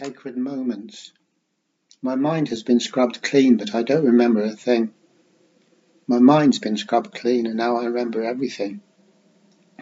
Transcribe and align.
Sacred 0.00 0.36
moments. 0.36 1.12
My 2.02 2.14
mind 2.14 2.50
has 2.50 2.62
been 2.62 2.78
scrubbed 2.78 3.20
clean, 3.20 3.56
but 3.56 3.74
I 3.74 3.82
don't 3.82 4.04
remember 4.04 4.42
a 4.42 4.54
thing. 4.54 4.94
My 6.06 6.20
mind's 6.20 6.60
been 6.60 6.76
scrubbed 6.76 7.12
clean, 7.12 7.46
and 7.46 7.56
now 7.56 7.78
I 7.78 7.86
remember 7.86 8.22
everything. 8.22 8.80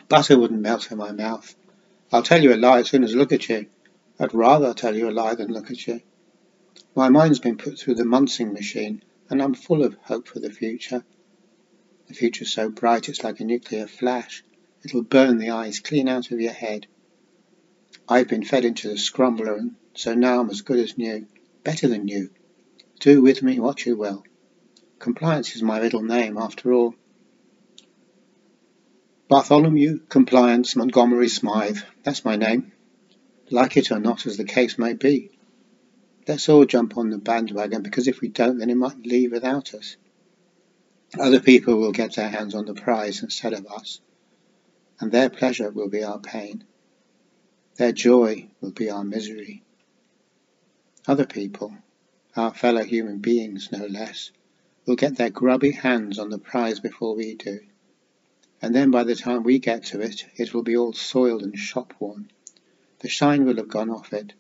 Butter 0.08 0.38
wouldn't 0.38 0.62
melt 0.62 0.90
in 0.90 0.96
my 0.96 1.12
mouth. 1.12 1.54
I'll 2.10 2.22
tell 2.22 2.42
you 2.42 2.54
a 2.54 2.56
lie 2.56 2.78
as 2.78 2.88
soon 2.88 3.04
as 3.04 3.14
look 3.14 3.30
at 3.30 3.46
you. 3.50 3.66
I'd 4.18 4.32
rather 4.32 4.72
tell 4.72 4.96
you 4.96 5.10
a 5.10 5.12
lie 5.12 5.34
than 5.34 5.52
look 5.52 5.70
at 5.70 5.86
you. 5.86 6.00
My 6.94 7.10
mind's 7.10 7.40
been 7.40 7.58
put 7.58 7.78
through 7.78 7.96
the 7.96 8.06
Munsing 8.06 8.54
machine, 8.54 9.02
and 9.28 9.42
I'm 9.42 9.52
full 9.52 9.84
of 9.84 9.98
hope 10.04 10.28
for 10.28 10.40
the 10.40 10.50
future. 10.50 11.04
The 12.08 12.14
future's 12.14 12.54
so 12.54 12.70
bright 12.70 13.10
it's 13.10 13.22
like 13.22 13.40
a 13.40 13.44
nuclear 13.44 13.86
flash. 13.86 14.42
It'll 14.82 15.02
burn 15.02 15.36
the 15.36 15.50
eyes 15.50 15.80
clean 15.80 16.08
out 16.08 16.30
of 16.30 16.40
your 16.40 16.54
head. 16.54 16.86
I've 18.08 18.28
been 18.28 18.44
fed 18.44 18.64
into 18.64 18.88
the 18.88 18.94
scrumbler, 18.94 19.58
and 19.58 19.74
so 19.94 20.14
now 20.14 20.40
I'm 20.40 20.50
as 20.50 20.62
good 20.62 20.78
as 20.78 20.96
new, 20.96 21.26
better 21.64 21.88
than 21.88 22.04
new. 22.04 22.30
Do 23.00 23.22
with 23.22 23.42
me 23.42 23.58
what 23.58 23.84
you 23.84 23.96
will. 23.96 24.24
Compliance 24.98 25.56
is 25.56 25.62
my 25.62 25.80
middle 25.80 26.02
name, 26.02 26.38
after 26.38 26.72
all. 26.72 26.94
Bartholomew 29.28 30.00
Compliance 30.08 30.76
Montgomery 30.76 31.28
Smythe, 31.28 31.80
that's 32.04 32.24
my 32.24 32.36
name. 32.36 32.72
Like 33.50 33.76
it 33.76 33.90
or 33.90 33.98
not, 33.98 34.26
as 34.26 34.36
the 34.36 34.44
case 34.44 34.78
may 34.78 34.92
be. 34.92 35.30
Let's 36.28 36.48
all 36.48 36.64
jump 36.64 36.96
on 36.96 37.10
the 37.10 37.18
bandwagon, 37.18 37.82
because 37.82 38.08
if 38.08 38.20
we 38.20 38.28
don't, 38.28 38.58
then 38.58 38.70
it 38.70 38.76
might 38.76 39.06
leave 39.06 39.32
without 39.32 39.74
us. 39.74 39.96
Other 41.18 41.40
people 41.40 41.76
will 41.76 41.92
get 41.92 42.14
their 42.14 42.28
hands 42.28 42.54
on 42.54 42.66
the 42.66 42.74
prize 42.74 43.22
instead 43.22 43.52
of 43.52 43.66
us, 43.66 44.00
and 45.00 45.12
their 45.12 45.30
pleasure 45.30 45.70
will 45.70 45.88
be 45.88 46.02
our 46.02 46.18
pain. 46.18 46.64
Their 47.76 47.92
joy 47.92 48.48
will 48.62 48.70
be 48.70 48.88
our 48.88 49.04
misery. 49.04 49.62
Other 51.06 51.26
people, 51.26 51.76
our 52.34 52.54
fellow 52.54 52.82
human 52.82 53.18
beings 53.18 53.70
no 53.70 53.84
less, 53.84 54.30
will 54.86 54.96
get 54.96 55.16
their 55.16 55.28
grubby 55.28 55.72
hands 55.72 56.18
on 56.18 56.30
the 56.30 56.38
prize 56.38 56.80
before 56.80 57.14
we 57.14 57.34
do. 57.34 57.60
And 58.62 58.74
then 58.74 58.90
by 58.90 59.04
the 59.04 59.14
time 59.14 59.42
we 59.42 59.58
get 59.58 59.84
to 59.86 60.00
it, 60.00 60.24
it 60.36 60.54
will 60.54 60.62
be 60.62 60.74
all 60.74 60.94
soiled 60.94 61.42
and 61.42 61.58
shop-worn. 61.58 62.30
The 63.00 63.10
shine 63.10 63.44
will 63.44 63.56
have 63.56 63.68
gone 63.68 63.90
off 63.90 64.14
it. 64.14 64.32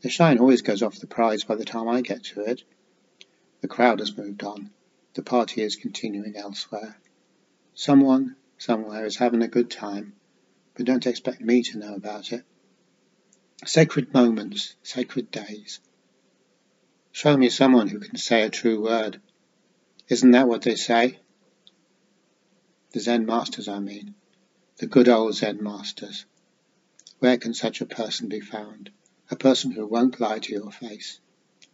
The 0.00 0.08
shine 0.08 0.38
always 0.38 0.62
goes 0.62 0.82
off 0.82 0.98
the 0.98 1.06
prize 1.06 1.44
by 1.44 1.56
the 1.56 1.66
time 1.66 1.86
I 1.86 2.00
get 2.00 2.24
to 2.24 2.40
it. 2.40 2.64
The 3.60 3.68
crowd 3.68 3.98
has 3.98 4.16
moved 4.16 4.42
on. 4.42 4.70
The 5.12 5.22
party 5.22 5.60
is 5.60 5.76
continuing 5.76 6.34
elsewhere. 6.36 6.96
Someone, 7.74 8.36
somewhere, 8.56 9.04
is 9.04 9.16
having 9.16 9.42
a 9.42 9.48
good 9.48 9.70
time 9.70 10.14
but 10.74 10.86
don't 10.86 11.06
expect 11.06 11.40
me 11.40 11.62
to 11.62 11.78
know 11.78 11.94
about 11.94 12.32
it. 12.32 12.44
Sacred 13.64 14.12
moments, 14.12 14.74
sacred 14.82 15.30
days. 15.30 15.80
Show 17.12 17.36
me 17.36 17.50
someone 17.50 17.88
who 17.88 18.00
can 18.00 18.16
say 18.16 18.42
a 18.42 18.50
true 18.50 18.82
word. 18.82 19.20
Isn't 20.08 20.32
that 20.32 20.48
what 20.48 20.62
they 20.62 20.76
say? 20.76 21.18
The 22.92 23.00
Zen 23.00 23.26
masters, 23.26 23.68
I 23.68 23.78
mean. 23.78 24.14
The 24.78 24.86
good 24.86 25.08
old 25.08 25.34
Zen 25.34 25.62
masters. 25.62 26.24
Where 27.18 27.36
can 27.36 27.54
such 27.54 27.80
a 27.80 27.86
person 27.86 28.28
be 28.28 28.40
found? 28.40 28.90
A 29.30 29.36
person 29.36 29.70
who 29.70 29.86
won't 29.86 30.20
lie 30.20 30.40
to 30.40 30.52
your 30.52 30.72
face. 30.72 31.20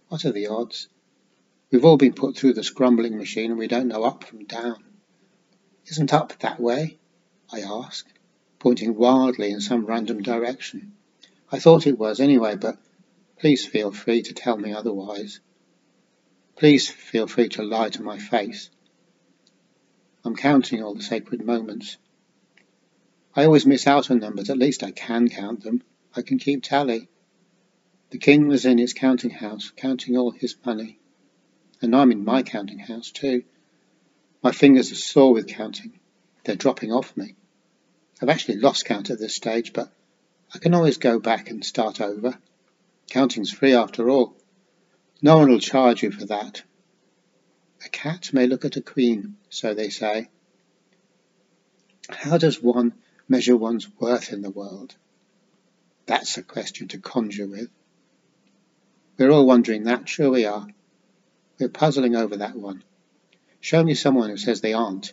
What 0.09 0.25
are 0.25 0.33
the 0.33 0.49
odds? 0.49 0.89
We've 1.71 1.85
all 1.85 1.97
been 1.97 2.15
put 2.15 2.37
through 2.37 2.55
the 2.55 2.65
scrumbling 2.65 3.17
machine 3.17 3.51
and 3.51 3.59
we 3.59 3.69
don't 3.69 3.89
know 3.89 4.05
up 4.05 4.25
from 4.25 4.45
down. 4.45 4.85
Isn't 5.87 6.13
up 6.13 6.39
that 6.41 6.61
way? 6.61 6.99
I 7.51 7.61
ask 7.61 8.07
pointing 8.59 8.95
wildly 8.97 9.51
in 9.51 9.61
some 9.61 9.87
random 9.87 10.23
direction. 10.23 10.93
I 11.51 11.59
thought 11.59 11.87
it 11.87 11.99
was 11.99 12.21
anyway, 12.21 12.57
but 12.57 12.79
please 13.39 13.67
feel 13.67 13.93
free 13.93 14.23
to 14.23 14.35
tell 14.35 14.57
me 14.57 14.73
otherwise. 14.73 15.41
Please 16.57 16.91
feel 16.91 17.27
free 17.27 17.49
to 17.51 17.63
lie 17.63 17.91
to 17.91 18.03
my 18.03 18.19
face. 18.19 18.69
I'm 20.25 20.35
counting 20.35 20.83
all 20.83 20.95
the 20.95 21.03
sacred 21.03 21.45
moments. 21.45 21.97
I 23.35 23.45
always 23.45 23.67
miss 23.67 23.87
out 23.87 24.11
on 24.11 24.19
them, 24.19 24.35
but 24.35 24.51
at 24.51 24.59
least 24.59 24.83
I 24.83 24.91
can 24.91 25.29
count 25.29 25.63
them. 25.63 25.83
I 26.17 26.23
can 26.23 26.39
keep 26.39 26.65
tally. 26.65 27.09
The 28.11 28.19
king 28.19 28.49
was 28.49 28.65
in 28.65 28.79
his 28.79 28.93
counting 28.93 29.31
house, 29.31 29.71
counting 29.77 30.17
all 30.17 30.33
his 30.33 30.57
money. 30.65 30.99
And 31.81 31.95
I'm 31.95 32.11
in 32.11 32.25
my 32.25 32.43
counting 32.43 32.81
house 32.81 33.13
too. 33.13 33.45
My 34.43 34.51
fingers 34.51 34.91
are 34.91 34.97
sore 34.97 35.33
with 35.33 35.47
counting. 35.47 36.01
They're 36.45 36.57
dropping 36.57 36.91
off 36.91 37.17
me. 37.17 37.37
I've 38.21 38.29
actually 38.29 38.59
lost 38.59 38.85
count 38.85 39.11
at 39.11 39.19
this 39.19 39.35
stage, 39.35 39.73
but 39.73 39.93
I 40.53 40.59
can 40.59 40.75
always 40.75 40.97
go 40.97 41.19
back 41.19 41.51
and 41.51 41.65
start 41.65 42.01
over. 42.01 42.37
Counting's 43.11 43.53
free 43.53 43.75
after 43.75 44.11
all. 44.11 44.35
No 45.23 45.39
one 45.39 45.51
will 45.51 45.61
charge 45.61 46.03
you 46.03 46.11
for 46.11 46.27
that. 46.27 46.63
A 47.85 47.89
cat 47.89 48.33
may 48.33 48.47
look 48.47 48.65
at 48.65 48.77
a 48.77 48.81
queen, 48.81 49.37
so 49.51 49.73
they 49.73 49.89
say. 49.89 50.29
How 52.09 52.39
does 52.39 52.63
one 52.63 52.95
measure 53.29 53.57
one's 53.57 53.89
worth 54.01 54.33
in 54.33 54.43
the 54.43 54.51
world? 54.51 54.97
That's 56.07 56.39
a 56.39 56.43
question 56.43 56.89
to 56.89 56.99
conjure 56.99 57.47
with. 57.47 57.69
We're 59.17 59.31
all 59.31 59.47
wondering 59.47 59.85
that, 59.85 60.09
sure 60.09 60.31
we 60.31 60.45
are. 60.45 60.67
We're 61.59 61.69
puzzling 61.69 62.17
over 62.17 62.37
that 62.39 62.57
one. 62.57 62.83
Show 63.61 63.83
me 63.83 63.95
someone 63.95 64.31
who 64.31 64.37
says 64.37 64.61
they 64.61 64.73
aren't, 64.73 65.13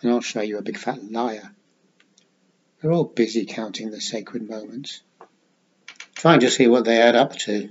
and 0.00 0.10
I'll 0.10 0.20
show 0.20 0.42
you 0.42 0.58
a 0.58 0.62
big 0.62 0.78
fat 0.78 1.10
liar. 1.10 1.50
We're 2.82 2.92
all 2.92 3.04
busy 3.04 3.44
counting 3.44 3.92
the 3.92 4.00
sacred 4.00 4.50
moments, 4.50 5.02
trying 6.16 6.40
to 6.40 6.50
see 6.50 6.66
what 6.66 6.84
they 6.84 7.00
add 7.00 7.14
up 7.14 7.36
to. 7.36 7.70